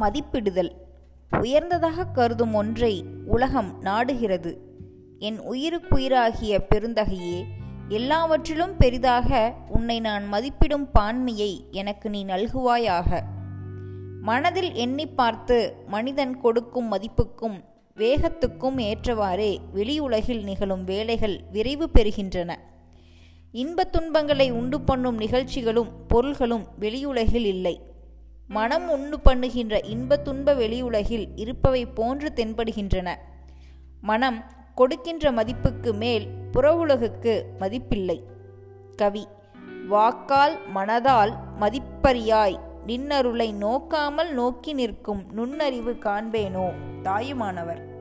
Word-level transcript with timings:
மதிப்பிடுதல். 0.00 0.70
உயர்ந்ததாக 1.40 2.04
கருதும் 2.04 2.54
ஒன்றை 2.54 3.04
உலகம் 3.26 3.82
நாடுகிறது. 3.82 4.56
என் 5.18 5.40
உயிருக்குயிராகிய 5.40 6.58
பெருந்தகையே 6.74 7.44
எல்லாவற்றிலும் 7.88 8.76
பெரிதாக 8.76 9.54
உன்னை 9.68 10.00
நான் 10.00 10.32
மதிப்பிடும் 10.32 10.88
பான்மையை 10.98 11.70
எனக்கு 11.70 12.10
நீ 12.10 12.24
நல்குவாயாக. 12.24 13.22
மனதில் 14.20 14.72
எண்ணி 14.72 15.06
பார்த்து 15.06 15.74
மனிதன் 15.86 16.40
கொடுக்கும் 16.40 16.92
மதிப்புக்கும் 16.92 17.64
வேகத்துக்கும் 17.96 18.78
ஏற்றவாறே 18.78 19.58
வெளியுலகில் 19.74 20.42
நிகழும் 20.42 20.84
வேலைகள் 20.84 21.40
விரைவு 21.52 21.90
பெறுகின்றன. 21.94 22.54
இன்பத் 23.52 23.92
துன்பங்களை 23.92 24.50
உண்டு 24.50 24.80
பண்ணும் 24.80 25.16
நிகழ்ச்சிகளும் 25.16 26.06
பொருள்களும் 26.08 26.66
வெளியுலகில் 26.80 27.44
இல்லை. 27.44 27.92
மனம் 28.48 28.90
உண்டு 28.90 29.20
பண்ணுகின்ற 29.24 29.84
இன்ப 29.84 30.16
துன்ப 30.16 30.54
வெளியுலகில் 30.54 31.28
இருப்பவை 31.34 31.86
போன்று 31.86 32.32
தென்படுகின்றன. 32.34 33.14
மனம் 34.00 34.44
கொடுக்கின்ற 34.74 35.32
மதிப்புக்கு 35.32 35.92
மேல் 35.92 36.28
புறவுலகுக்கு 36.52 37.42
மதிப்பில்லை. 37.60 38.22
கவி 38.96 39.28
வாக்கால் 39.88 40.58
மனதால் 40.74 41.34
மதிப்பறியாய் 41.60 42.58
நின்னருளை 42.86 43.52
நோக்காமல் 43.52 44.30
நோக்கி 44.30 44.72
நிற்கும் 44.72 45.24
நுண்ணறிவு 45.30 45.92
காண்பேனோ? 45.92 46.72
தாயுமானவர். 47.02 47.93